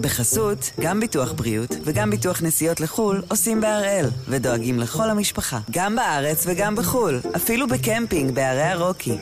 [0.00, 6.44] בחסות, גם ביטוח בריאות וגם ביטוח נסיעות לחו"ל עושים בהראל, ודואגים לכל המשפחה, גם בארץ
[6.46, 9.18] וגם בחו"ל, אפילו בקמפינג בערי הרוקי.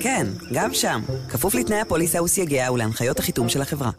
[0.00, 3.90] כן, גם שם, כפוף לתנאי הפוליסה וסייגיה ולהנחיות החיתום של החברה.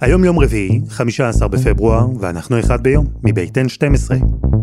[0.00, 4.53] היום יום רביעי, 15 בפברואר, ואנחנו אחד ביום, מבית N12.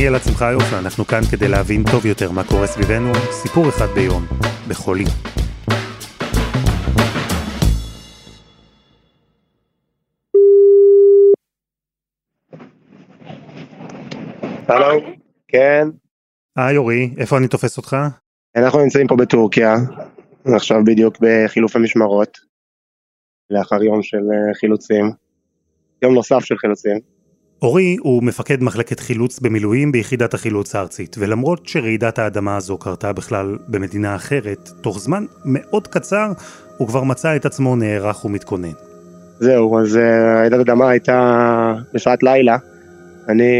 [0.00, 4.26] אני אלעד שמחיוף, ואנחנו כאן כדי להבין טוב יותר מה קורה סביבנו, סיפור אחד ביום,
[4.68, 5.10] בכל יום.
[14.68, 15.00] הלו,
[15.48, 15.88] כן,
[16.56, 17.96] היי אורי, איפה אני תופס אותך?
[18.56, 19.74] אנחנו נמצאים פה בטורקיה,
[20.44, 22.38] עכשיו בדיוק בחילופי משמרות,
[23.50, 25.10] לאחר יום של אה, חילוצים,
[26.02, 27.19] יום נוסף של חילוצים.
[27.62, 33.58] אורי הוא מפקד מחלקת חילוץ במילואים ביחידת החילוץ הארצית, ולמרות שרעידת האדמה הזו קרתה בכלל
[33.68, 36.32] במדינה אחרת, תוך זמן מאוד קצר
[36.76, 38.72] הוא כבר מצא את עצמו נערך ומתכונן.
[39.38, 42.56] זהו, אז אה, רעידת אדמה הייתה בשעת לילה,
[43.28, 43.52] אני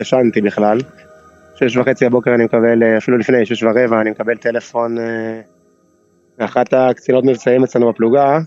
[0.00, 0.80] ישנתי בכלל.
[1.54, 5.40] שש וחצי הבוקר אני מקבל, אה, אפילו לפני, שש ורבע, אני מקבל טלפון אה,
[6.38, 8.38] מאחת הקצינות מבצעים אצלנו בפלוגה,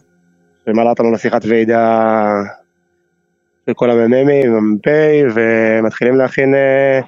[0.65, 2.43] שמעלה אותנו לשיחת ועידה
[3.65, 4.87] של כל המ"מים, המ"פ,
[5.35, 6.99] ומתחילים להכין אה,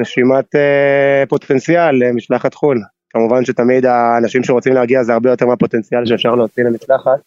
[0.00, 2.78] רשימת אה, פוטנציאל למשלחת חו"ל.
[3.10, 7.20] כמובן שתמיד האנשים שרוצים להגיע זה הרבה יותר מהפוטנציאל שאפשר להוציא למשלחת,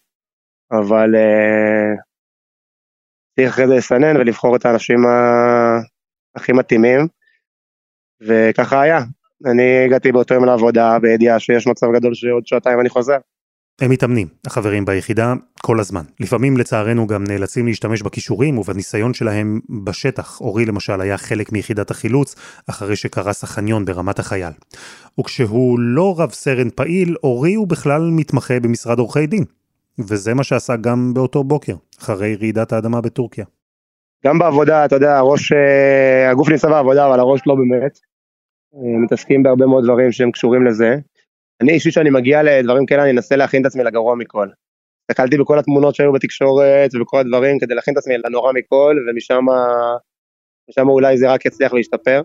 [0.72, 1.94] אבל אה,
[3.36, 4.98] צריך אחרי זה לסנן ולבחור את האנשים
[6.36, 7.00] הכי מתאימים,
[8.20, 8.98] וככה היה.
[9.46, 13.16] אני הגעתי באותו יום לעבודה בידיעה שיש מצב גדול שעוד שעתיים אני חוזר.
[13.80, 16.02] הם מתאמנים, החברים ביחידה, כל הזמן.
[16.20, 20.40] לפעמים לצערנו גם נאלצים להשתמש בכישורים ובניסיון שלהם בשטח.
[20.40, 22.34] אורי למשל היה חלק מיחידת החילוץ,
[22.70, 24.52] אחרי שקרס החניון ברמת החייל.
[25.20, 29.44] וכשהוא לא רב סרן פעיל, אורי הוא בכלל מתמחה במשרד עורכי דין.
[29.98, 33.44] וזה מה שעשה גם באותו בוקר, אחרי רעידת האדמה בטורקיה.
[34.26, 37.98] גם בעבודה, אתה יודע, הראש, אה, הגוף נמצא בעבודה, אבל הראש לא באמת.
[38.74, 40.96] אה, מתעסקים בהרבה מאוד דברים שהם קשורים לזה.
[41.60, 44.48] אני אישית שאני מגיע לדברים כאלה, אני אנסה להכין את עצמי לגרוע מכל.
[45.10, 49.44] הסתכלתי בכל התמונות שהיו בתקשורת ובכל הדברים כדי להכין את עצמי לנורא מכל, ומשם
[50.70, 52.22] משם אולי זה רק יצליח להשתפר.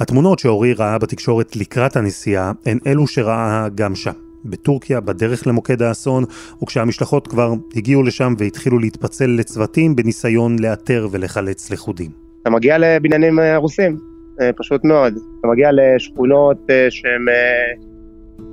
[0.00, 4.12] התמונות שאורי ראה בתקשורת לקראת הנסיעה הן אלו שראה גם שם.
[4.44, 6.24] בטורקיה, בדרך למוקד האסון,
[6.62, 12.10] וכשהמשלחות כבר הגיעו לשם והתחילו להתפצל לצוותים בניסיון לאתר ולחלץ לכודים.
[12.42, 13.96] אתה מגיע לבניינים אה, הרוסים,
[14.40, 15.14] אה, פשוט מאוד.
[15.40, 17.24] אתה מגיע לשכונות אה, שהן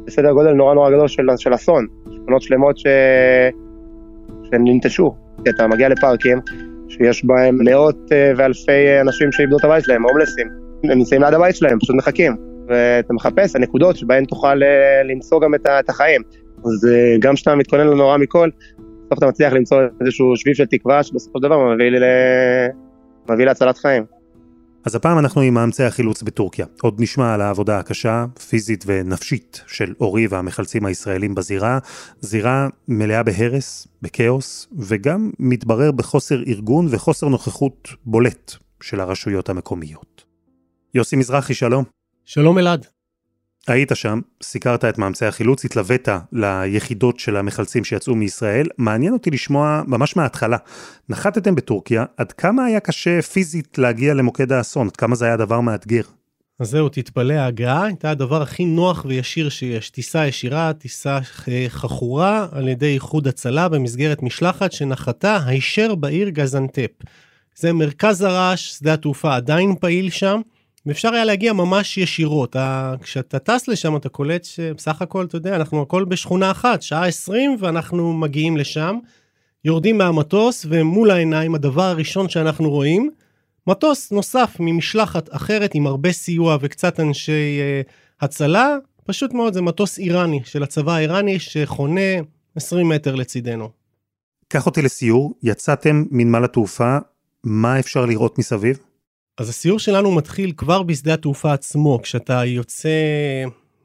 [0.07, 1.85] בסדר גודל נורא נורא גדול של, של אסון.
[2.11, 2.85] שכונות שלמות ש...
[4.43, 5.15] שננטשו.
[5.43, 6.39] כי אתה מגיע לפארקים
[6.89, 10.47] שיש בהם מאות אה, ואלפי אנשים שאיבדו את הבית שלהם, הומלסים.
[10.83, 12.35] הם נמצאים ליד הבית שלהם, פשוט מחכים.
[12.67, 16.21] ואתה מחפש הנקודות שבהן תוכל אה, למצוא גם את את החיים.
[16.57, 18.49] אז אה, גם כשאתה מתכונן לנורא מכל,
[19.05, 22.03] בסוף אתה מצליח למצוא איזשהו שביב של תקווה שבסופו של דבר מביא, ל...
[23.29, 24.03] מביא להצלת חיים.
[24.85, 26.65] אז הפעם אנחנו עם מאמצי החילוץ בטורקיה.
[26.81, 31.79] עוד נשמע על העבודה הקשה, פיזית ונפשית, של אורי והמחלצים הישראלים בזירה.
[32.21, 40.23] זירה מלאה בהרס, בכאוס, וגם מתברר בחוסר ארגון וחוסר נוכחות בולט של הרשויות המקומיות.
[40.93, 41.83] יוסי מזרחי, שלום.
[42.25, 42.96] שלום אלעד.
[43.67, 48.67] היית שם, סיקרת את מאמצי החילוץ, התלווית ליחידות של המחלצים שיצאו מישראל.
[48.77, 50.57] מעניין אותי לשמוע ממש מההתחלה.
[51.09, 54.87] נחתתם בטורקיה, עד כמה היה קשה פיזית להגיע למוקד האסון?
[54.87, 56.01] עד כמה זה היה דבר מאתגר?
[56.59, 59.89] אז זהו, תתפלא, ההגעה הייתה הדבר הכי נוח וישיר שיש.
[59.89, 66.91] טיסה ישירה, טיסה אה, חכורה על ידי איחוד הצלה במסגרת משלחת שנחתה הישר בעיר גזנטפ.
[67.55, 70.41] זה מרכז הרעש, שדה התעופה עדיין פעיל שם,
[70.87, 72.55] ואפשר היה להגיע ממש ישירות.
[73.01, 77.55] כשאתה טס לשם אתה קולט שבסך הכל, אתה יודע, אנחנו הכל בשכונה אחת, שעה 20
[77.59, 78.97] ואנחנו מגיעים לשם.
[79.65, 83.09] יורדים מהמטוס ומול העיניים הדבר הראשון שאנחנו רואים,
[83.67, 87.91] מטוס נוסף ממשלחת אחרת עם הרבה סיוע וקצת אנשי uh,
[88.21, 92.01] הצלה, פשוט מאוד זה מטוס איראני של הצבא האיראני שחונה
[92.55, 93.69] 20 מטר לצידנו.
[94.47, 96.97] קח אותי לסיור, יצאתם מנמל התעופה,
[97.43, 98.79] מה אפשר לראות מסביב?
[99.37, 102.89] אז הסיור שלנו מתחיל כבר בשדה התעופה עצמו, כשאתה יוצא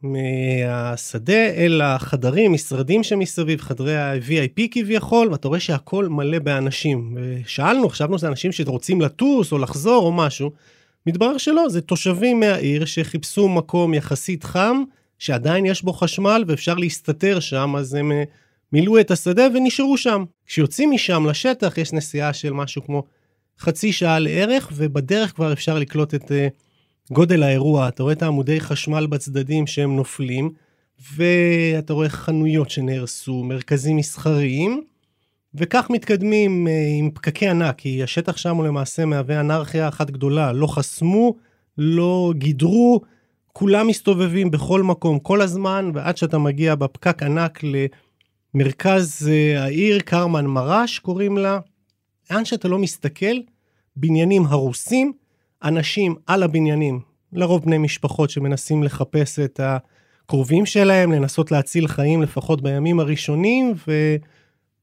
[0.03, 7.17] מהשדה אל החדרים, משרדים שמסביב, חדרי ה-VIP כביכול, ואתה רואה שהכל מלא באנשים.
[7.17, 10.51] ושאלנו, חשבנו שזה אנשים שרוצים לטוס או לחזור או משהו.
[11.07, 14.83] מתברר שלא, זה תושבים מהעיר שחיפשו מקום יחסית חם,
[15.19, 18.23] שעדיין יש בו חשמל ואפשר להסתתר שם, אז הם אה,
[18.73, 20.25] מילאו את השדה ונשארו שם.
[20.47, 23.03] כשיוצאים משם לשטח יש נסיעה של משהו כמו
[23.59, 26.35] חצי שעה לערך, ובדרך כבר אפשר לקלוט את uh,
[27.13, 30.51] גודל האירוע, אתה רואה את העמודי חשמל בצדדים שהם נופלים,
[31.17, 34.83] ואתה רואה חנויות שנהרסו, מרכזים מסחריים,
[35.55, 40.53] וכך מתקדמים אה, עם פקקי ענק, כי השטח שם הוא למעשה מהווה אנרכיה אחת גדולה,
[40.53, 41.35] לא חסמו,
[41.79, 43.01] לא גידרו,
[43.53, 47.61] כולם מסתובבים בכל מקום כל הזמן, ועד שאתה מגיע בפקק ענק
[48.55, 51.59] למרכז אה, העיר, קרמן מרש קוראים לה,
[52.31, 53.37] לאן שאתה לא מסתכל,
[53.97, 55.13] בניינים הרוסים,
[55.65, 57.01] אנשים על הבניינים,
[57.33, 63.75] לרוב בני משפחות שמנסים לחפש את הקרובים שלהם, לנסות להציל חיים לפחות בימים הראשונים,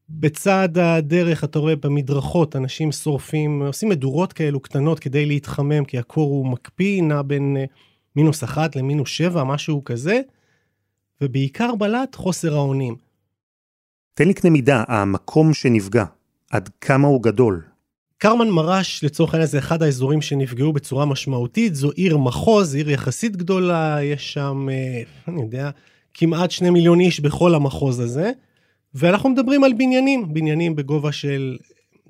[0.09, 6.29] ובצד הדרך אתה רואה במדרכות אנשים שורפים, עושים מדורות כאלו קטנות כדי להתחמם, כי הקור
[6.29, 7.65] הוא מקפיא, נע בין אה,
[8.15, 10.21] מינוס אחת למינוס שבע, משהו כזה,
[11.21, 12.95] ובעיקר בלט חוסר האונים.
[14.13, 16.05] תן לי קנה מידה, המקום שנפגע,
[16.49, 17.61] עד כמה הוא גדול?
[18.17, 23.37] קרמן מרש לצורך העניין זה אחד האזורים שנפגעו בצורה משמעותית, זו עיר מחוז, עיר יחסית
[23.37, 25.69] גדולה, יש שם, אה, אני יודע,
[26.13, 28.31] כמעט שני מיליון איש בכל המחוז הזה,
[28.93, 31.57] ואנחנו מדברים על בניינים, בניינים בגובה של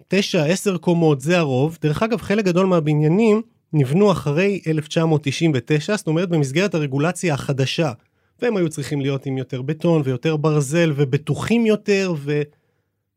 [0.08, 1.78] תשע, עשר קומות, זה הרוב.
[1.82, 3.42] דרך אגב, חלק גדול מהבניינים
[3.74, 7.92] נבנו אחרי 1999, זאת אומרת במסגרת הרגולציה החדשה,
[8.42, 12.14] והם היו צריכים להיות עם יותר בטון ויותר ברזל ובטוחים יותר,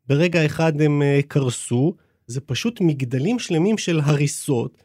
[0.07, 1.95] וברגע אחד הם אה, קרסו.
[2.27, 4.83] זה פשוט מגדלים שלמים של הריסות,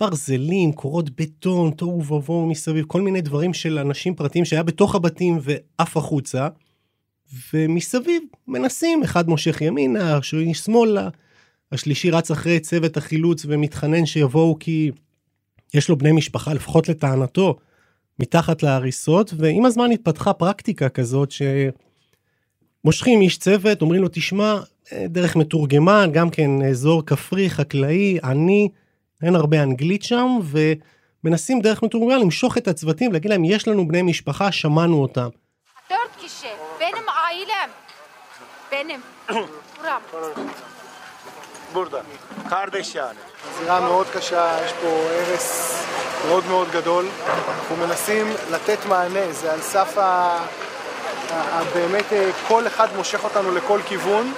[0.00, 5.38] ברזלים, קורות בטון, תוהו ובוהו מסביב, כל מיני דברים של אנשים פרטיים שהיה בתוך הבתים
[5.42, 6.48] ועף החוצה,
[7.52, 11.08] ומסביב מנסים, אחד מושך ימינה, השני שמאלה,
[11.72, 14.90] השלישי רץ אחרי צוות החילוץ ומתחנן שיבואו כי
[15.74, 17.56] יש לו בני משפחה, לפחות לטענתו,
[18.18, 21.30] מתחת להריסות, ועם הזמן התפתחה פרקטיקה כזאת
[22.82, 24.56] שמושכים איש צוות, אומרים לו, תשמע,
[24.92, 28.68] דרך מתורגמן, גם כן אזור כפרי, חקלאי, עני,
[29.22, 30.38] אין הרבה אנגלית שם,
[31.24, 35.28] ומנסים דרך מתורגמן למשוך את הצוותים, להגיד lהם, יש לנו בני משפחה, שמענו אותם.
[43.58, 45.82] זירה מאוד קשה, יש פה הרס
[46.28, 47.06] מאוד מאוד גדול.
[47.26, 50.38] אנחנו מנסים לתת מענה, זה על סף ה...
[51.74, 52.06] באמת
[52.48, 54.32] כל אחד מושך אותנו לכל כיוון.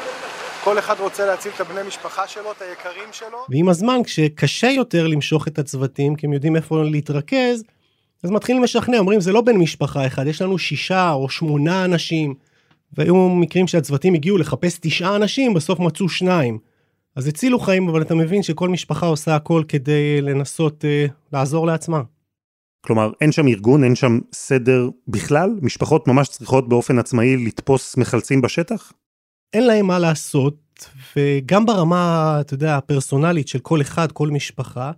[0.64, 3.38] כל אחד רוצה להציל את הבני משפחה שלו, את היקרים שלו.
[3.48, 7.64] ועם הזמן, כשקשה יותר למשוך את הצוותים, כי הם יודעים איפה להתרכז,
[8.24, 12.34] אז מתחילים לשכנע, אומרים, זה לא בן משפחה אחד, יש לנו שישה או שמונה אנשים.
[12.92, 16.58] והיו מקרים שהצוותים הגיעו לחפש תשעה אנשים, בסוף מצאו שניים.
[17.16, 22.00] אז הצילו חיים, אבל אתה מבין שכל משפחה עושה הכל כדי לנסות אה, לעזור לעצמה.
[22.80, 25.50] כלומר, אין שם ארגון, אין שם סדר בכלל?
[25.62, 28.92] משפחות ממש צריכות באופן עצמאי לתפוס מחלצים בשטח?
[29.52, 34.92] אין להם מה לעשות, וגם ברמה, אתה יודע, הפרסונלית של כל אחד, כל משפחה,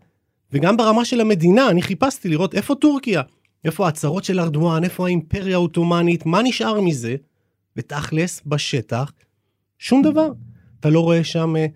[0.53, 3.23] וגם ברמה של המדינה, אני חיפשתי לראות איפה טורקיה,
[3.65, 7.17] איפה ההצהרות של ארדואן, איפה האימפריה העות'מאנית, מה נשאר מזה?
[7.77, 9.13] ותכלס, בשטח,
[9.79, 10.29] שום דבר.
[10.81, 11.67] אתה לא רואה שם אה,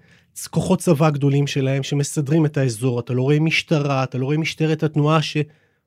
[0.51, 4.83] כוחות צבא גדולים שלהם שמסדרים את האזור, אתה לא רואה משטרה, אתה לא רואה משטרת
[4.83, 5.23] התנועה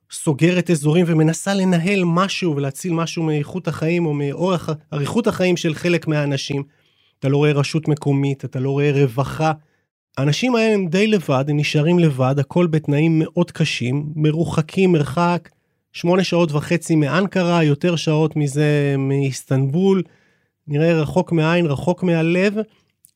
[0.10, 6.08] שסוגרת אזורים ומנסה לנהל משהו ולהציל משהו מאיכות החיים או מאורך, אריכות החיים של חלק
[6.08, 6.64] מהאנשים.
[7.20, 9.52] אתה לא רואה רשות מקומית, אתה לא רואה רווחה.
[10.18, 15.50] האנשים האלה הם די לבד, הם נשארים לבד, הכל בתנאים מאוד קשים, מרוחקים מרחק
[15.94, 20.04] שמונה שעות וחצי מאנקרה, יותר שעות מזה מאיסטנבול,
[20.68, 22.54] נראה רחוק מהעין, רחוק מהלב,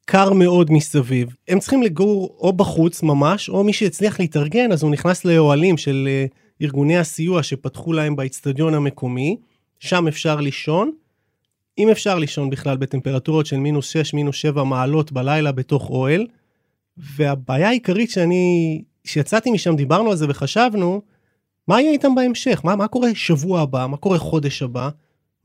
[0.05, 1.35] קר מאוד מסביב.
[1.47, 6.07] הם צריכים לגור או בחוץ ממש, או מי שהצליח להתארגן, אז הוא נכנס לאוהלים של
[6.11, 6.25] אה,
[6.63, 9.37] ארגוני הסיוע שפתחו להם באיצטדיון המקומי,
[9.79, 10.91] שם אפשר לישון.
[11.77, 16.27] אם אפשר לישון בכלל בטמפרטורות של מינוס 6, מינוס 7 מעלות בלילה בתוך אוהל.
[16.97, 21.01] והבעיה העיקרית שאני, כשיצאתי משם דיברנו על זה וחשבנו,
[21.67, 22.61] מה יהיה איתם בהמשך?
[22.63, 23.87] מה, מה קורה שבוע הבא?
[23.89, 24.89] מה קורה חודש הבא?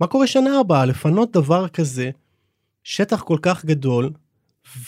[0.00, 0.84] מה קורה שנה הבאה?
[0.84, 2.10] לפנות דבר כזה,
[2.84, 4.10] שטח כל כך גדול,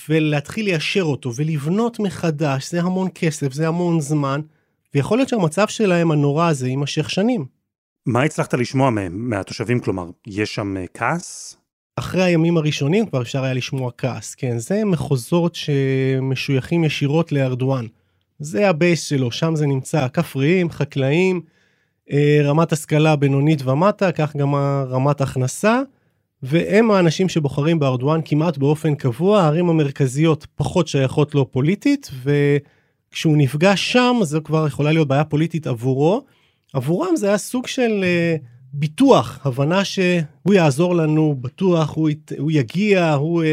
[0.08, 4.40] ולהתחיל ליישר אותו ולבנות מחדש, זה המון כסף, זה המון זמן,
[4.94, 7.46] ויכול להיות שהמצב שלהם הנורא הזה יימשך שנים.
[8.06, 9.80] מה הצלחת לשמוע מהם, מהתושבים?
[9.80, 11.56] כלומר, יש שם אה, כעס?
[11.96, 17.86] אחרי הימים הראשונים כבר אפשר היה לשמוע כעס, כן, זה מחוזות שמשויכים ישירות לארדואן.
[18.38, 21.40] זה הבייס שלו, שם זה נמצא, כפריים, חקלאים,
[22.12, 24.54] אה, רמת השכלה בינונית ומטה, כך גם
[24.90, 25.80] רמת הכנסה,
[26.42, 32.10] והם האנשים שבוחרים בארדואן כמעט באופן קבוע, הערים המרכזיות פחות שייכות לו פוליטית,
[33.10, 36.24] וכשהוא נפגש שם, זו כבר יכולה להיות בעיה פוליטית עבורו.
[36.72, 42.50] עבורם זה היה סוג של uh, ביטוח, הבנה שהוא יעזור לנו, בטוח, הוא, ית, הוא
[42.50, 43.46] יגיע, הוא uh,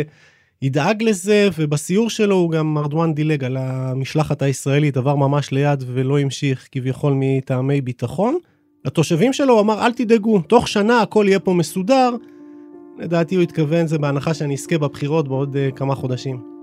[0.61, 6.19] ידאג לזה, ובסיור שלו הוא גם ארדואן דילג על המשלחת הישראלית, עבר ממש ליד ולא
[6.19, 8.37] המשיך כביכול מטעמי ביטחון.
[8.85, 12.15] לתושבים שלו הוא אמר, אל תדאגו, תוך שנה הכל יהיה פה מסודר.
[12.99, 16.56] לדעתי הוא התכוון, זה בהנחה שאני אזכה בבחירות בעוד uh, כמה חודשים.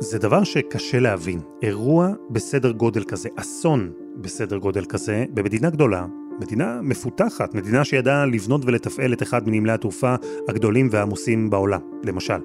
[0.00, 1.40] זה דבר שקשה להבין.
[1.62, 6.06] אירוע בסדר גודל כזה, אסון בסדר גודל כזה, במדינה גדולה,
[6.40, 10.14] מדינה מפותחת, מדינה שידעה לבנות ולתפעל את אחד מנמלי התעופה
[10.48, 12.38] הגדולים והעמוסים בעולם, למשל.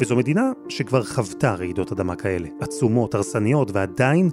[0.00, 4.30] וזו מדינה שכבר חוותה רעידות אדמה כאלה, עצומות, הרסניות, ועדיין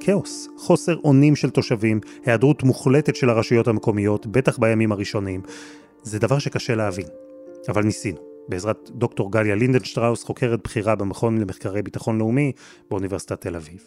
[0.00, 5.40] כאוס, חוסר אונים של תושבים, היעדרות מוחלטת של הרשויות המקומיות, בטח בימים הראשונים.
[6.02, 7.06] זה דבר שקשה להבין,
[7.68, 8.33] אבל ניסינו.
[8.48, 12.52] בעזרת דוקטור גליה לינדנשטראוס, חוקרת בכירה במכון למחקרי ביטחון לאומי
[12.90, 13.82] באוניברסיטת תל אביב.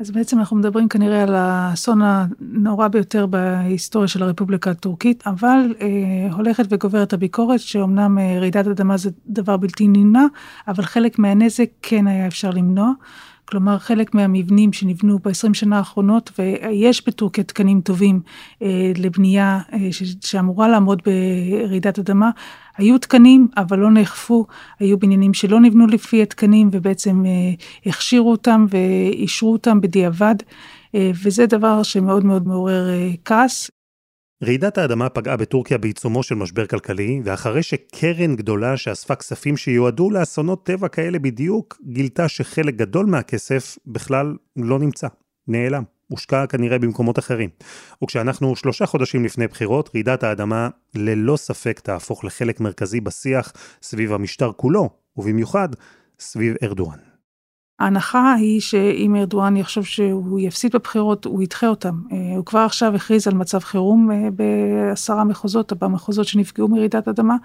[0.00, 6.32] אז בעצם אנחנו מדברים כנראה על האסון הנורא ביותר בהיסטוריה של הרפובליקה הטורקית, אבל אה,
[6.32, 10.24] הולכת וגוברת הביקורת שאומנם אה, רעידת אדמה זה דבר בלתי נמנע,
[10.68, 12.92] אבל חלק מהנזק כן היה אפשר למנוע.
[13.48, 18.20] כלומר, חלק מהמבנים שנבנו ב-20 שנה האחרונות, ויש בטורקיה תקנים טובים
[18.62, 22.30] אה, לבנייה אה, ש- שאמורה לעמוד ברעידת אדמה,
[22.78, 24.46] היו תקנים, אבל לא נאכפו,
[24.80, 27.30] היו בניינים שלא נבנו לפי התקנים, ובעצם אה,
[27.86, 30.34] הכשירו אותם ואישרו אותם בדיעבד,
[30.94, 33.70] אה, וזה דבר שמאוד מאוד מעורר אה, כעס.
[34.42, 40.66] רעידת האדמה פגעה בטורקיה בעיצומו של משבר כלכלי, ואחרי שקרן גדולה שאספה כספים שיועדו לאסונות
[40.66, 45.06] טבע כאלה בדיוק, גילתה שחלק גדול מהכסף בכלל לא נמצא,
[45.48, 45.82] נעלם.
[46.08, 47.50] הושקע כנראה במקומות אחרים.
[48.04, 53.52] וכשאנחנו שלושה חודשים לפני בחירות, רעידת האדמה ללא ספק תהפוך לחלק מרכזי בשיח
[53.82, 55.68] סביב המשטר כולו, ובמיוחד
[56.20, 57.05] סביב ארדואן.
[57.80, 61.94] ההנחה היא שאם ארדואן יחשוב שהוא יפסיד בבחירות, הוא ידחה אותם.
[62.36, 67.36] הוא כבר עכשיו הכריז על מצב חירום בעשרה מחוזות, במחוזות שנפגעו מרעידת אדמה,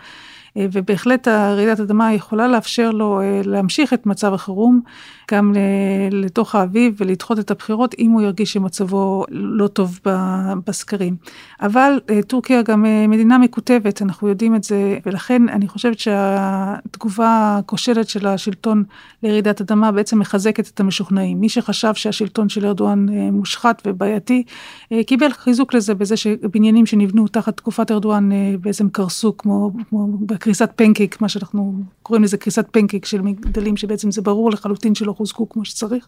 [0.57, 4.81] ובהחלט הרעידת אדמה יכולה לאפשר לו להמשיך את מצב החירום
[5.31, 5.53] גם
[6.11, 9.99] לתוך האביב ולדחות את הבחירות, אם הוא ירגיש שמצבו לא טוב
[10.67, 11.15] בסקרים.
[11.61, 18.27] אבל טורקיה גם מדינה מקוטבת, אנחנו יודעים את זה, ולכן אני חושבת שהתגובה הכושלת של
[18.27, 18.83] השלטון
[19.23, 21.39] לרעידת אדמה בעצם מחזקת את המשוכנעים.
[21.39, 24.43] מי שחשב שהשלטון של ארדואן מושחת ובעייתי,
[25.07, 28.29] קיבל חיזוק לזה בזה שבניינים שנבנו תחת תקופת ארדואן
[28.61, 30.07] בעצם קרסו כמו, כמו
[30.41, 35.13] בקריסת פנקייק, מה שאנחנו קוראים לזה קריסת פנקייק של מגדלים, שבעצם זה ברור לחלוטין שלא
[35.13, 36.07] חוזקו כמו שצריך.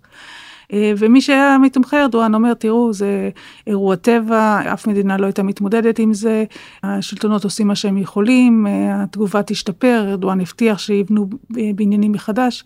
[0.74, 3.30] ומי שהיה מתומכי ארדואן אומר, תראו, זה
[3.68, 6.44] אירוע טבע, אף מדינה לא הייתה מתמודדת עם זה,
[6.84, 11.30] השלטונות עושים מה שהם יכולים, התגובה תשתפר, ארדואן הבטיח שיבנו
[11.76, 12.64] בניינים מחדש.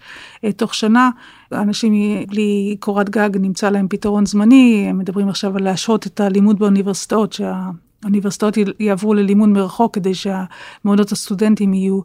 [0.56, 1.10] תוך שנה,
[1.52, 1.94] אנשים
[2.28, 7.34] בלי קורת גג נמצא להם פתרון זמני, הם מדברים עכשיו על להשהות את הלימוד באוניברסיטאות,
[7.34, 7.70] שה...
[8.08, 12.00] האוניברסיטאות יעברו ללימוד מרחוק כדי שהמעונות הסטודנטים יהיו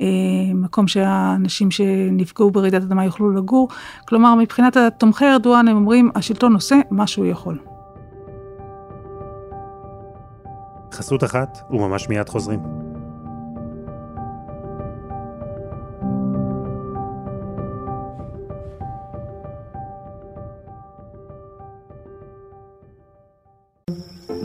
[0.00, 0.06] אה,
[0.54, 3.68] מקום שהאנשים שנפגעו ברעידת אדמה יוכלו לגור.
[4.08, 7.58] כלומר, מבחינת התומכי ארדואן הם אומרים, השלטון עושה מה שהוא יכול.
[10.92, 12.83] חסות אחת, וממש מיד חוזרים.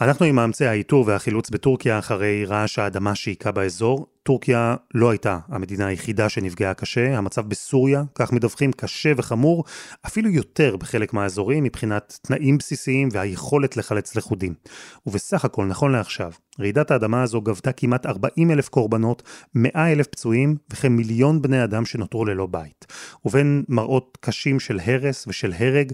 [0.00, 4.06] אנחנו עם מאמצי האיתור והחילוץ בטורקיה אחרי רעש האדמה שהיכה באזור.
[4.22, 9.64] טורקיה לא הייתה המדינה היחידה שנפגעה קשה, המצב בסוריה, כך מדווחים, קשה וחמור,
[10.06, 14.54] אפילו יותר בחלק מהאזורים מבחינת תנאים בסיסיים והיכולת לחלץ לכודים.
[15.06, 19.22] ובסך הכל, נכון לעכשיו, רעידת האדמה הזו גבתה כמעט 40 אלף קורבנות,
[19.54, 22.86] 100 אלף פצועים וכמיליון בני אדם שנותרו ללא בית.
[23.24, 25.92] ובין מראות קשים של הרס ושל הרג,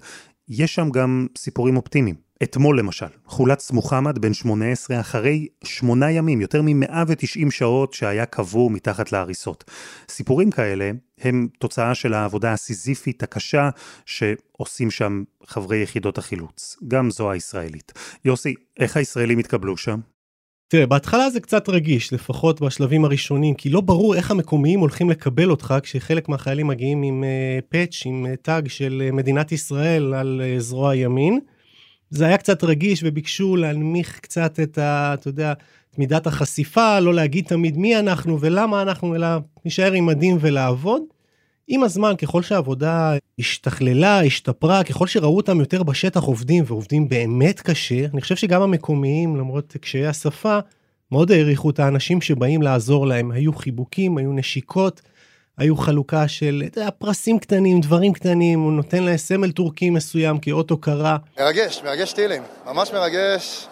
[0.49, 2.30] יש שם גם סיפורים אופטימיים.
[2.43, 9.13] אתמול למשל, חולץ מוחמד בן 18 אחרי שמונה ימים, יותר מ-190 שעות שהיה קבור מתחת
[9.13, 9.65] להריסות.
[10.09, 13.71] סיפורים כאלה הם תוצאה של העבודה הסיזיפית הקשה
[14.07, 17.93] שעושים שם חברי יחידות החילוץ, גם זו הישראלית.
[18.25, 20.01] יוסי, איך הישראלים התקבלו שם?
[20.69, 25.51] תראה, בהתחלה זה קצת רגיש, לפחות בשלבים הראשונים, כי לא ברור איך המקומיים הולכים לקבל
[25.51, 30.43] אותך כשחלק מהחיילים מגיעים עם uh, פאץ', עם uh, טאג של uh, מדינת ישראל על
[30.59, 31.41] uh, זרוע ימין.
[32.11, 35.15] זה היה קצת רגיש וביקשו להנמיך קצת את ה...
[35.15, 35.53] אתה יודע,
[35.91, 39.29] את מידת החשיפה, לא להגיד תמיד מי אנחנו ולמה אנחנו, אלא
[39.65, 41.03] להישאר עם מדים ולעבוד.
[41.69, 48.07] עם הזמן, ככל שהעבודה השתכללה, השתפרה, ככל שראו אותם יותר בשטח עובדים, ועובדים באמת קשה,
[48.13, 50.59] אני חושב שגם המקומיים, למרות קשיי השפה,
[51.13, 53.31] מאוד העריכו את האנשים שבאים לעזור להם.
[53.31, 55.03] היו חיבוקים, היו נשיקות,
[55.61, 60.71] היו חלוקה של יודע, פרסים קטנים, דברים קטנים, הוא נותן להם סמל טורקי מסוים כאות
[60.71, 61.17] הוקרה.
[61.41, 63.67] מרגש, מרגש טילים, ממש מרגש.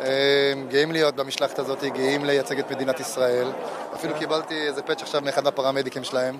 [0.00, 3.48] אה, גאים להיות במשלחת הזאת, גאים לייצג את מדינת ישראל.
[3.94, 6.38] אפילו קיבלתי איזה פאץ' עכשיו מאחד מהפרמדיקים שלהם.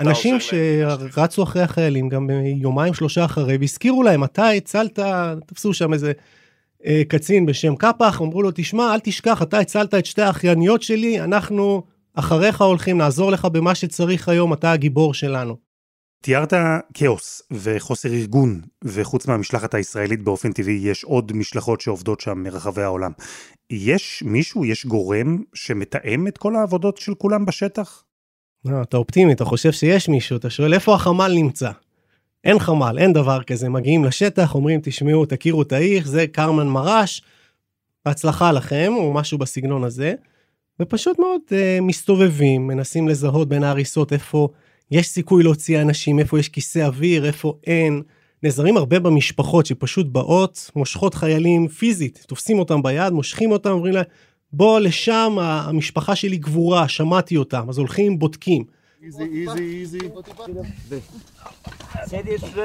[0.00, 2.30] אנשים שרצו אחרי החיילים גם
[2.62, 4.98] יומיים שלושה אחרי והזכירו להם אתה הצלת
[5.46, 6.12] תפסו שם איזה
[7.08, 11.82] קצין בשם קפח אמרו לו תשמע אל תשכח אתה הצלת את שתי האחייניות שלי אנחנו
[12.14, 15.56] אחריך הולכים לעזור לך במה שצריך היום אתה הגיבור שלנו.
[16.22, 16.52] תיארת
[16.94, 23.12] כאוס וחוסר ארגון, וחוץ מהמשלחת הישראלית באופן טבעי יש עוד משלחות שעובדות שם מרחבי העולם.
[23.70, 28.04] יש מישהו, יש גורם שמתאם את כל העבודות של כולם בשטח?
[28.64, 31.70] לא, אתה אופטימי, אתה חושב שיש מישהו, אתה שואל איפה החמ"ל נמצא.
[32.46, 37.22] אין חמ"ל, אין דבר כזה, מגיעים לשטח, אומרים תשמעו, תכירו את האיך, זה קרמן מרש,
[38.04, 40.14] בהצלחה לכם, או משהו בסגנון הזה,
[40.80, 44.48] ופשוט מאוד אה, מסתובבים, מנסים לזהות בין ההריסות איפה
[44.90, 48.02] יש סיכוי להוציא אנשים, איפה יש כיסא אוויר, איפה אין.
[48.42, 54.04] נעזרים הרבה במשפחות שפשוט באות, מושכות חיילים פיזית, תופסים אותם ביד, מושכים אותם, אומרים להם,
[54.52, 58.75] בוא לשם, המשפחה שלי גבורה, שמעתי אותם, אז הולכים, בודקים.
[59.02, 60.10] Easy, easy, easy.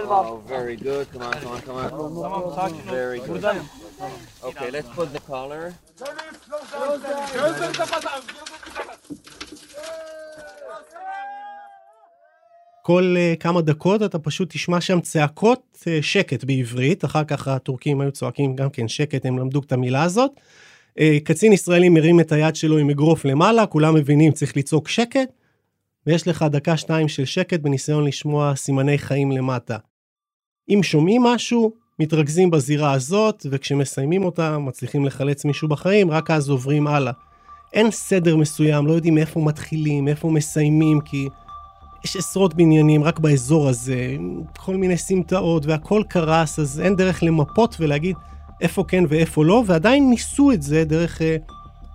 [0.07, 1.11] Oh, very good.
[1.11, 2.73] Come on, come on, come on.
[2.87, 3.43] Very good.
[4.49, 5.73] Okay, let's put the collar.
[12.81, 18.01] כל uh, כמה דקות אתה פשוט תשמע שם צעקות uh, שקט בעברית, אחר כך הטורקים
[18.01, 20.31] היו צועקים גם כן שקט, הם למדו את המילה הזאת.
[20.99, 25.29] Uh, קצין ישראלי מרים את היד שלו עם אגרוף למעלה, כולם מבינים צריך לצעוק שקט,
[26.07, 29.77] ויש לך דקה שתיים של שקט בניסיון לשמוע סימני חיים למטה.
[30.69, 36.87] אם שומעים משהו, מתרכזים בזירה הזאת, וכשמסיימים אותה מצליחים לחלץ מישהו בחיים, רק אז עוברים
[36.87, 37.13] הלאה.
[37.73, 41.27] אין סדר מסוים, לא יודעים איפה מתחילים, איפה מסיימים, כי
[42.05, 44.15] יש עשרות בניינים רק באזור הזה,
[44.57, 48.15] כל מיני סמטאות והכל קרס, אז אין דרך למפות ולהגיד
[48.61, 51.37] איפה כן ואיפה לא, ועדיין ניסו את זה דרך אה,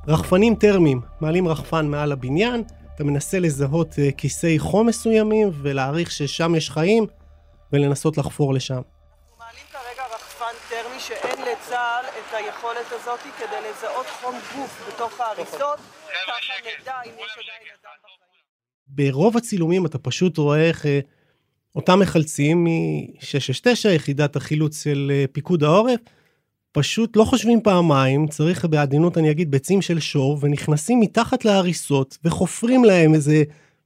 [0.08, 1.00] רחפנים טרמיים.
[1.20, 2.62] מעלים רחפן מעל הבניין,
[2.96, 7.06] אתה מנסה לזהות אה, כיסי חום מסוימים ולהעריך ששם יש חיים,
[7.72, 8.74] ולנסות לחפור לשם.
[8.74, 15.20] אנחנו מעלים כרגע רחפן טרמי שאין לצה"ל את היכולת הזאת כדי לזהות חום גוף בתוך
[15.20, 15.78] ההריסות,
[16.26, 18.42] ככה נדע אם יש עדיין אדם בחיים.
[18.86, 21.00] ברוב הצילומים אתה פשוט רואה איך אה,
[21.74, 26.00] אותם מחלצים מ-669, יחידת החילוץ של אה, פיקוד העורף,
[26.78, 32.84] פשוט לא חושבים פעמיים, צריך בעדינות אני אגיד ביצים של שור, ונכנסים מתחת להריסות וחופרים
[32.84, 33.42] להם איזה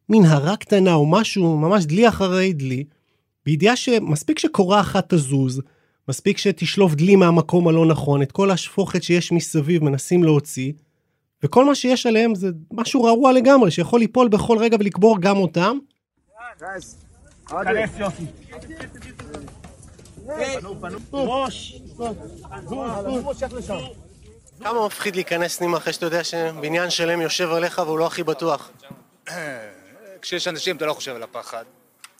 [0.09, 2.85] מנהרה קטנה או משהו, ממש דלי אחרי דלי,
[3.46, 5.61] בידיעה שמספיק שקורה אחת תזוז,
[6.09, 10.72] מספיק שתשלוף דלי מהמקום הלא נכון, את כל השפוכת שיש מסביב מנסים להוציא,
[11.42, 15.79] וכל מה שיש עליהם זה משהו רעוע לגמרי, שיכול ליפול בכל רגע ולקבור גם אותם.
[24.61, 28.71] כמה מפחיד להיכנס פנימה אחרי שאתה יודע שבניין שלם יושב עליך והוא לא הכי בטוח.
[30.23, 31.64] כשיש אנשים אתה לא חושב על הפחד.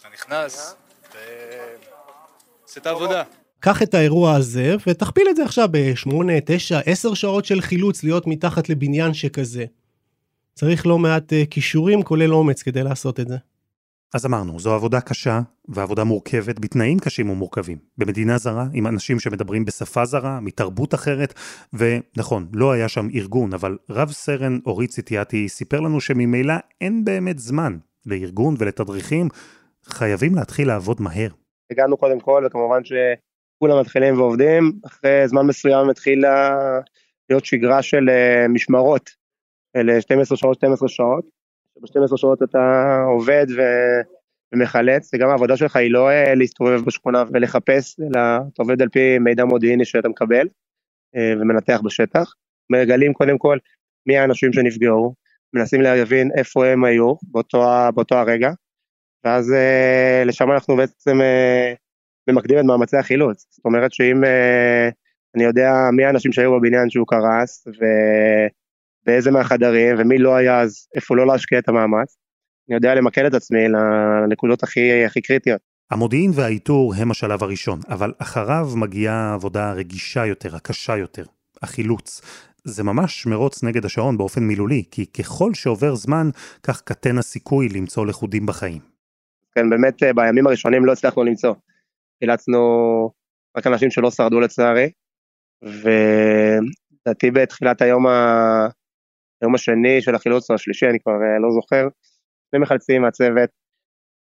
[0.01, 3.23] אתה נכנס ועושה את העבודה.
[3.61, 6.11] קח את האירוע הזה ותכפיל את זה עכשיו ב-8,
[6.45, 9.65] 9, 10 שעות של חילוץ להיות מתחת לבניין שכזה.
[10.55, 13.37] צריך לא מעט uh, כישורים כולל אומץ כדי לעשות את זה.
[14.15, 17.79] אז אמרנו, זו עבודה קשה ועבודה מורכבת בתנאים קשים ומורכבים.
[17.99, 21.35] במדינה זרה, עם אנשים שמדברים בשפה זרה, מתרבות אחרת,
[21.73, 27.39] ונכון, לא היה שם ארגון, אבל רב סרן אורית ציטיאטי סיפר לנו שממילא אין באמת
[27.39, 29.29] זמן לארגון ולתדריכים,
[29.85, 31.29] חייבים להתחיל לעבוד מהר.
[31.73, 36.59] הגענו קודם כל, וכמובן שכולם מתחילים ועובדים, אחרי זמן מסוים מתחילה
[37.31, 39.11] להיות שגרה של אה, משמרות,
[39.77, 41.40] אלה 12 שעות, 12 שעות.
[41.81, 43.61] ב-12 שעות אתה עובד ו...
[44.55, 48.21] ומחלץ, וגם העבודה שלך היא לא אה, להסתובב בשכונה ולחפש, אלא
[48.53, 50.49] אתה עובד על פי מידע מודיעיני שאתה מקבל
[51.17, 52.35] אה, ומנתח בשטח.
[52.73, 53.59] מגלים קודם כל
[54.07, 55.15] מי האנשים שנפגעו,
[55.55, 57.65] מנסים להבין איפה הם היו באותו,
[57.95, 58.51] באותו הרגע,
[59.25, 61.19] ואז אה, לשם אנחנו בעצם
[62.29, 63.47] ממקדים את מאמצי החילוץ.
[63.51, 64.25] זאת אומרת שאם
[65.37, 67.85] אני יודע מי האנשים שהיו בבניין שהוא קרס, ו...
[69.07, 72.17] באיזה מהחדרים, ומי לא היה אז איפה לא להשקיע את המאמץ.
[72.69, 75.61] אני יודע למקד את עצמי לנקודות הכי, הכי קריטיות.
[75.91, 81.25] המודיעין והאיתור הם השלב הראשון, אבל אחריו מגיעה העבודה הרגישה יותר, הקשה יותר,
[81.63, 82.21] החילוץ.
[82.65, 86.31] זה ממש מרוץ נגד השעון באופן מילולי, כי ככל שעובר זמן,
[86.63, 88.81] כך קטן הסיכוי למצוא לכודים בחיים.
[89.55, 91.55] כן, באמת אה, בימים הראשונים לא הצלחנו למצוא.
[92.19, 92.61] חילצנו
[93.57, 94.91] רק אנשים שלא שרדו לצערי,
[95.63, 98.69] ולדעתי בתחילת היום, ה...
[99.43, 101.89] היום השני של החילוץ או השלישי, אני כבר אה, לא זוכר,
[102.51, 103.51] שני מחלצים מהצוות,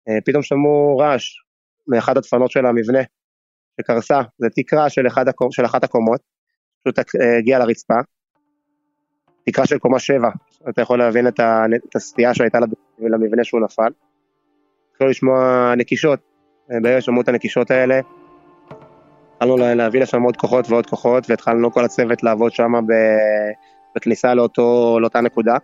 [0.09, 1.25] אה, פתאום שמעו רעש
[1.89, 2.99] מאחת הדפנות של המבנה
[3.81, 5.51] שקרסה, זה תקרה של, הקומ...
[5.51, 6.21] של אחת הקומות,
[6.81, 6.99] פשוט
[7.39, 7.95] הגיעה לרצפה,
[9.47, 10.29] תקרה של קומה שבע,
[10.69, 11.41] אתה יכול להבין את,
[11.95, 12.59] הסטייה שהייתה
[12.99, 13.93] למבנה שהוא נפל.
[14.91, 16.21] התחילו לשמוע נקישות,
[16.69, 18.01] בערב שמעו את הנקישות האלה,
[19.35, 22.73] התחלנו להביא לשם עוד כוחות ועוד כוחות, והתחלנו כל הצוות לעבוד שם
[23.97, 25.57] בכניסה לאותו, לאותה נקודה.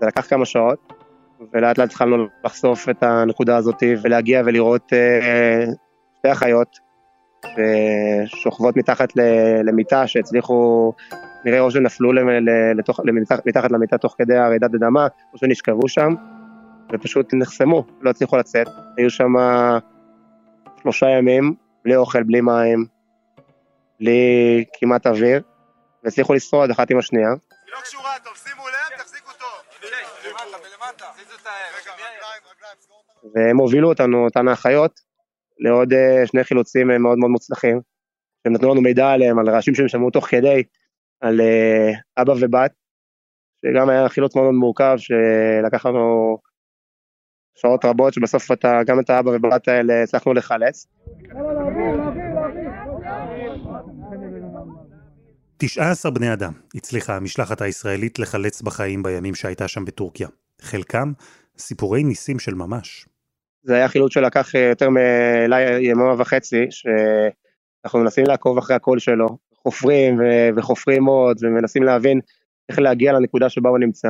[0.00, 0.92] זה לקח כמה שעות,
[1.52, 5.64] ולאט לאט התחלנו לחשוף את הנקודה הזאת ולהגיע ולראות אה,
[6.18, 6.78] שתי אחיות
[7.46, 9.12] ששוכבות מתחת
[9.64, 10.92] למיטה שהצליחו,
[11.44, 12.12] נראה או שנפלו
[12.74, 13.00] לתוך,
[13.46, 16.14] מתחת למיטה תוך כדי הרעידת אדמה, או שנשכבו שם,
[16.92, 18.68] ופשוט נחסמו, לא הצליחו לצאת.
[18.96, 19.32] היו שם
[20.82, 22.84] שלושה ימים, בלי אוכל, בלי מים,
[24.00, 25.42] בלי כמעט אוויר,
[26.04, 27.30] והצליחו לשרוד אחת עם השנייה.
[27.74, 29.90] לא קשורה טוב, שימו לב, תחזיקו טוב.
[33.34, 35.00] והם הובילו אותנו, אותן האחיות,
[35.58, 37.80] לעוד אה, שני חילוצים אה, מאוד מאוד מוצלחים.
[38.44, 40.62] הם נתנו לנו מידע עליהם, על רעשים שהם שמעו תוך כדי,
[41.20, 41.90] על אה,
[42.22, 42.72] אבא ובת,
[43.60, 46.38] שגם היה חילוץ מאוד מאוד מורכב, שלקח לנו
[47.54, 50.86] שעות רבות, שבסוף אתה, גם את האבא ובת האלה הצלחנו לחלץ.
[55.66, 60.28] 19 בני אדם הצליחה המשלחת הישראלית לחלץ בחיים בימים שהייתה שם בטורקיה.
[60.60, 61.12] חלקם
[61.58, 63.06] סיפורי ניסים של ממש.
[63.62, 70.20] זה היה חילוץ שלקח אה, יותר מיממה וחצי, שאנחנו מנסים לעקוב אחרי הקול שלו, חופרים
[70.56, 72.20] וחופרים עוד, ומנסים להבין
[72.68, 74.08] איך להגיע לנקודה שבה הוא נמצא.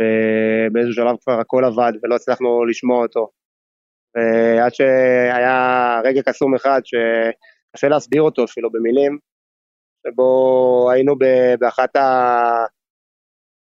[0.00, 3.28] ובאיזשהו שלב כבר הכל עבד ולא הצלחנו לשמוע אותו.
[4.16, 9.18] ועד שהיה רגע קסום אחד שקשה להסביר אותו אפילו במילים,
[10.06, 11.14] שבו היינו
[11.58, 12.64] באחת ה...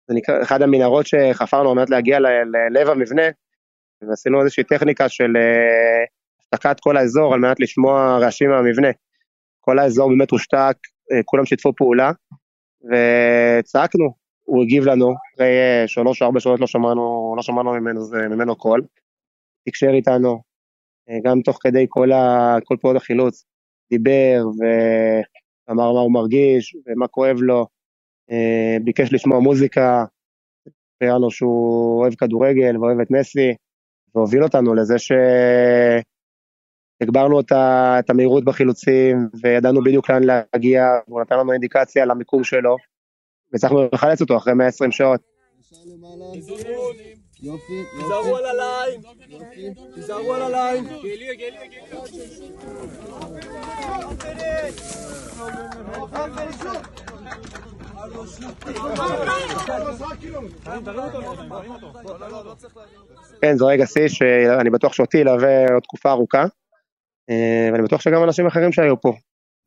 [0.09, 3.23] נקרא, אחד המנהרות שחפרנו על מנת להגיע ללב המבנה,
[4.01, 6.03] ועשינו איזושהי טכניקה של אה,
[6.39, 8.87] השתקת כל האזור על מנת לשמוע רעשים מהמבנה.
[9.59, 10.77] כל האזור באמת הושתק,
[11.11, 12.11] אה, כולם שיתפו פעולה,
[12.83, 18.01] וצעקנו, הוא הגיב לנו, אחרי אה, שלוש או ארבע שעות לא שמענו, לא שמענו ממנו,
[18.29, 18.81] ממנו קול,
[19.65, 20.41] תקשר איתנו,
[21.23, 22.09] גם תוך כדי כל,
[22.63, 23.45] כל פעולות החילוץ,
[23.89, 24.43] דיבר
[25.69, 27.67] ואמר מה הוא מרגיש ומה כואב לו,
[28.83, 30.05] ביקש לשמוע מוזיקה,
[30.63, 33.55] סיפר לנו שהוא אוהב כדורגל ואוהב את מסי,
[34.15, 34.95] והוביל אותנו לזה
[36.99, 42.75] שהגברנו את המהירות בחילוצים וידענו בדיוק לאן להגיע, והוא נתן לנו אינדיקציה למיקום שלו,
[43.51, 45.21] והצלחנו לחלץ אותו אחרי 120 שעות.
[47.43, 49.01] יופי, תיזהרו על הליין,
[49.95, 50.85] תיזהרו על הליין.
[63.41, 66.45] כן, זה רגע שיא שאני בטוח שאותי ילווה עוד תקופה ארוכה,
[67.29, 69.13] אה, ואני בטוח שגם אנשים אחרים שהיו פה.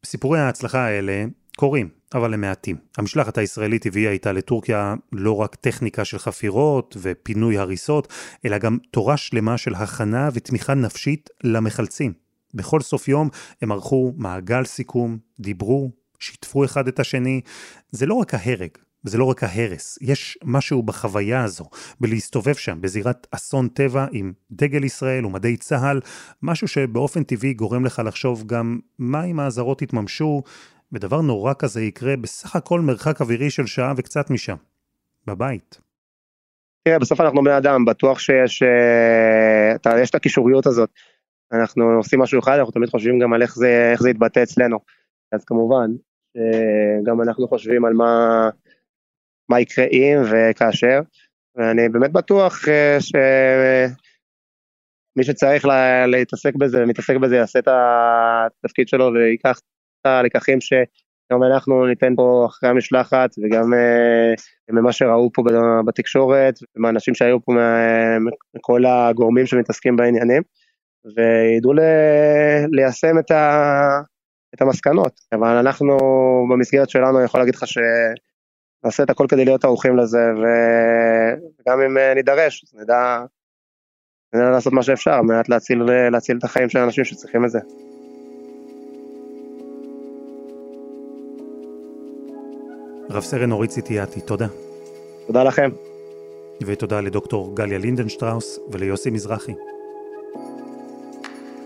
[0.07, 1.25] סיפורי ההצלחה האלה
[1.57, 2.77] קורים, אבל הם מעטים.
[2.99, 8.13] המשלחת הישראלית הביאה איתה לטורקיה לא רק טכניקה של חפירות ופינוי הריסות,
[8.45, 12.13] אלא גם תורה שלמה של הכנה ותמיכה נפשית למחלצים.
[12.55, 13.29] בכל סוף יום
[13.63, 17.41] הם ערכו מעגל סיכום, דיברו, שיתפו אחד את השני.
[17.91, 18.71] זה לא רק ההרג,
[19.05, 21.65] וזה לא רק ההרס, יש משהו בחוויה הזו,
[22.01, 26.01] בלהסתובב שם, בזירת אסון טבע עם דגל ישראל ומדי צה"ל,
[26.43, 30.43] משהו שבאופן טבעי גורם לך לחשוב גם מה אם האזהרות יתממשו,
[30.93, 34.57] ודבר נורא כזה יקרה בסך הכל מרחק אווירי של שעה וקצת משם,
[35.27, 35.81] בבית.
[36.85, 40.91] תראה, בסוף אנחנו בני אדם, בטוח שיש אה, יש את הקישוריות הזאת.
[41.53, 44.79] אנחנו עושים משהו אחד, אנחנו תמיד חושבים גם על איך זה, איך זה יתבטא אצלנו.
[45.33, 45.91] אז כמובן,
[47.07, 48.49] גם אנחנו חושבים על מה,
[49.49, 51.01] מה יקרה אם וכאשר,
[51.57, 53.95] ואני באמת בטוח אה, שמי
[55.25, 55.65] שצריך
[56.07, 59.65] להתעסק בזה ומתעסק בזה יעשה את התפקיד שלו ויקח את
[60.07, 64.35] הלקחים שגם אנחנו ניתן פה אחרי המשלחת וגם אה,
[64.71, 65.43] ממה שראו פה
[65.87, 67.53] בתקשורת ומהאנשים שהיו פה
[68.55, 70.43] מכל הגורמים שמתעסקים בעניינים
[71.05, 71.73] וידעו
[72.73, 74.01] ליישם את, ה,
[74.55, 75.97] את המסקנות אבל אנחנו
[76.53, 77.79] במסגרת שלנו אני יכול להגיד לך ש...
[78.85, 80.19] נעשה את הכל כדי להיות ערוכים לזה,
[81.61, 83.25] וגם אם אה, נידרש, נדע,
[84.35, 87.59] נדע לעשות מה שאפשר, על מנת להציל, להציל את החיים של האנשים שצריכים את זה.
[93.13, 94.47] רב סרן אורית ציטיאט, תודה.
[95.27, 95.71] תודה לכם.
[96.63, 99.53] ותודה לדוקטור גליה לינדנשטראוס וליוסי מזרחי.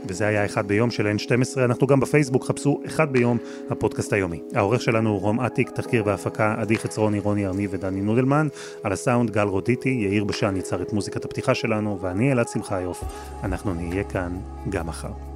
[0.08, 3.38] וזה היה אחד ביום של N12, אנחנו גם בפייסבוק, חפשו אחד ביום
[3.70, 4.42] הפודקאסט היומי.
[4.54, 8.48] העורך שלנו הוא רום אטיק, תחקיר והפקה עדי חצרוני, רוני ארני ודני נודלמן,
[8.82, 13.04] על הסאונד גל רודיטי, יאיר בשן יצר את מוזיקת הפתיחה שלנו, ואני אלעד שמחיוף,
[13.42, 14.36] אנחנו נהיה כאן
[14.68, 15.35] גם מחר.